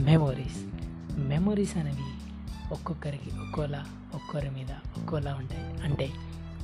Memories 0.00 0.60
memories 1.18 1.76
అనేవి 1.76 2.08
ఒక్కొక్కరికి 2.72 3.30
ఒక్కోలా 3.36 3.86
ఒక్కొరి 4.14 4.50
మీద 4.50 4.70
ఒక్కోలా 4.70 5.34
ఉంటాయి. 5.34 5.82
అంటే 5.82 6.12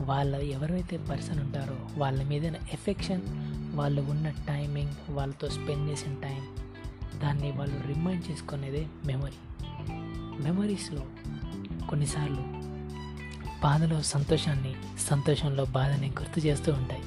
వాళ్ళ 0.00 0.36
ఎవరైతే 0.36 0.96
పర్సన్ 0.96 1.40
ఉంటారో 1.40 2.00
వాళ్ళ 2.00 2.22
మీద 2.22 2.44
ఎఫెక్షన్ 2.44 3.22
వాళ్ళు 3.76 4.02
ఉన్న 4.02 4.28
టైమింగ్ 4.28 4.92
వాళ్ళతో 5.10 5.48
స్పెండ్ 5.48 5.90
చేసిన 5.90 6.14
టైం 6.14 6.42
దాన్ని 7.20 7.50
వాళ్ళు 7.50 7.86
రిమైండ్ 7.86 8.24
చేసుకునేదే 8.30 8.86
మెమరీ 9.06 9.38
మెమరీస్లో 10.42 11.02
కొన్నిసార్లు 11.86 12.44
బాధలో 13.62 14.02
సంతోషాన్ని 14.02 14.74
సంతోషంలో 15.00 15.64
బాధని 15.64 16.08
గుర్తు 16.08 16.40
చేస్తూ 16.40 16.72
ఉంటాయి. 16.72 17.02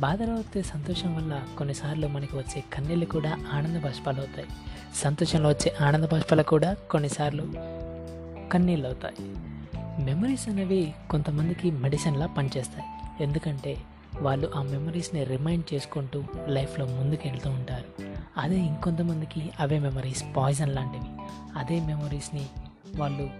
బాధలో 0.00 0.34
వచ్చే 0.34 0.62
సంతోషం 0.62 1.16
వల్ల 1.16 1.46
కొన్నిసార్లు 1.58 2.06
మనకి 2.06 2.36
వచ్చే 2.36 2.64
కన్నీళ్ళు 2.74 3.06
కూడా 3.06 3.44
ఆనంద 3.52 3.82
బాష్పాలు 3.82 4.18
అవుతాయి 4.18 4.46
సంతోషంలో 4.94 5.48
వచ్చే 5.48 5.74
ఆనంద 5.80 6.04
బాష్పాలు 6.04 6.42
కూడా 6.42 6.74
కొన్నిసార్లు 6.74 7.44
కన్నీళ్ళు 8.52 8.86
అవుతాయి 8.86 9.16
మెమరీస్ 10.04 10.48
అనేవి 10.48 10.94
కొంతమందికి 11.10 11.70
మెడిసిన్లా 11.70 12.26
పనిచేస్తాయి. 12.26 12.86
ఎందుకంటే 13.22 13.76
వాళ్ళు 14.20 14.52
ఆ 14.56 14.62
మెమరీస్ని 14.62 15.24
రిమైండ్ 15.24 15.74
చేసుకుంటూ 15.74 16.24
లైఫ్లో 16.48 16.86
ముందుకు 16.86 17.28
వెళ్తూ 17.28 17.50
ఉంటారు. 17.50 18.02
అదే 18.36 18.58
ఇంకొంతమందికి 18.60 19.50
అవే 19.60 19.78
మెమరీస్ 19.78 20.24
పాయిజన్ 20.36 20.74
లాంటివి. 20.74 21.10
అదే 21.58 21.80
మెమరీస్ని 21.80 22.46
వాళ్ళు 22.96 23.30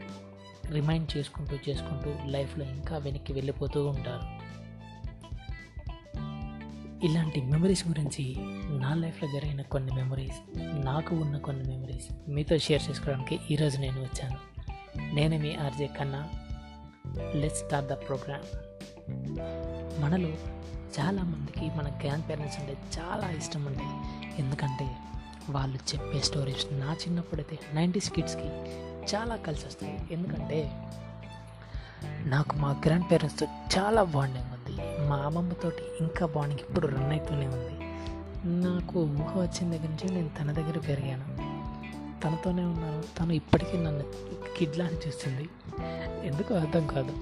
రిమైండ్ 0.73 1.16
చేసుకుంటూ 1.16 1.56
చేసుకుంటూ 1.68 2.15
లైఫ్లో 2.27 2.65
ఇంకా 2.65 2.98
వెనక్కి 2.98 3.32
వెళ్ళిపోతూ 3.32 3.87
ఉంటారు. 3.87 4.51
ఇలాంటి 7.02 7.40
మెమరీస్ 7.40 7.88
గురించి 7.88 8.34
నా 8.78 8.95
లైఫ్లో 8.95 9.28
జరిగిన 9.32 9.62
కొన్ని 9.62 9.92
మెమరీస్ 9.92 10.59
నాకు 10.87 11.16
ఉన్న 11.16 11.37
కొన్ని 11.37 11.65
మెమరీస్ 11.65 12.30
మీతో 12.30 12.59
షేర్ 12.59 12.90
చేసుకోవడానికి 12.90 13.40
ఈరోజు 13.51 13.79
నేను 13.79 14.01
వచ్చాను. 14.01 14.38
నేను 15.15 15.38
మీ 15.38 15.54
RJ 15.54 15.87
Kanna 15.87 16.30
let 17.34 17.54
start 17.54 17.88
the 17.88 17.92
program 17.92 18.42
మనలో 20.02 20.29
చాలామందికి 21.01 21.70
మన 21.76 21.88
గ్రాండ్ 22.04 22.29
పేరెంట్స్ 22.29 22.60
అంటే 22.60 22.76
చాలా 22.98 23.30
ఇష్టం 23.30 23.64
ఉంటాయి 23.64 23.90
ఎందుకంటే 24.40 24.96
వాళ్ళు 25.51 25.76
చెప్పే 25.76 26.20
స్టోరీస్ 26.20 26.66
నా 26.73 26.92
చిన్నప్పుడైతే 26.92 27.59
నైంటీస్ 27.74 28.12
కిడ్స్కి 28.12 28.48
చాలా 29.14 29.37
కలిసి 29.37 29.66
వస్తాయి 29.66 29.98
ఎందుకంటే 30.10 30.70
నాకు 32.29 32.57
మా 32.57 32.82
గ్రాండ్ 32.87 33.10
పేరెంట్స్తో 33.10 33.46
చాలా 33.79 34.02
బాండింగ్ 34.02 34.45
ఉంది. 34.45 34.60
మా 35.11 35.16
అమ్మమ్మతోటి 35.16 35.83
ఇంకా 36.01 36.27
బాండింగ్ 36.27 36.61
ఇప్పుడు 36.61 36.87
రన్ 36.87 37.13
అవుతూనే 37.13 37.47
ఉంది. 37.47 37.85
నాకు 38.66 39.01
ఊహ 39.01 39.41
వచ్చిన 39.41 39.71
దగ్గర 39.71 39.89
నుంచి 39.89 40.15
నేను 40.15 40.30
తన 40.41 40.53
దగ్గర 40.53 40.79
పెరిగాను. 40.79 41.25
తనతోనే 42.23 42.65
ఉన్నాను. 42.65 43.19
తను 43.19 43.33
ఇప్పటికీ 43.33 43.79
నన్ను 43.79 44.05
కిడ్లా 44.59 44.85
అని 44.85 44.97
చూస్తుంది. 44.97 45.49
ఎందుకు 46.27 46.55
అర్థం 46.55 46.87
కాదు. 46.87 47.16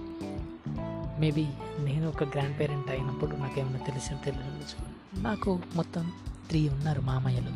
మేబీ 1.20 1.46
నేను 1.78 2.08
ఒక 2.08 2.22
గ్రాండ్ 2.22 2.60
పేరెంట్ 2.60 2.90
అయినప్పుడు 2.90 3.36
నాకేమైనా 3.36 3.78
తెలిసిన 3.78 4.16
తెలియదు 4.16 5.20
నాకు 5.20 5.60
మొత్తం 5.74 6.12
త్రీ 6.48 6.68
ఉన్నారు 6.68 7.00
మామయ్యలు. 7.00 7.50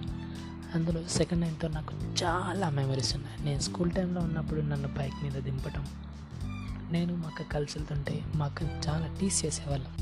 అందులో 0.75 1.03
సెకండ్ 1.09 1.43
నైన్తో 1.43 1.69
నాకు 1.69 1.95
చాలా 2.25 2.71
మెమరీస్ 2.71 3.17
ఉన్నాయి. 3.17 3.45
నేను 3.45 3.61
స్కూల్ 3.61 3.91
టైంలో 3.91 4.21
ఉన్నప్పుడు 4.21 4.61
నన్ను 4.61 4.89
బైక్ 4.89 5.25
మీద 5.25 5.33
దింపటం. 5.33 5.87
నేను 6.93 7.17
మా 7.17 7.29
అక్క 7.29 7.55
కలిసి 7.55 7.79
వెళ్తుంటే 7.79 8.25
మా 8.35 8.45
అక్క 8.45 8.63
చాలా 8.63 9.17
టీస్ 9.21 9.45
చేసేవాళ్ళం. 9.45 10.02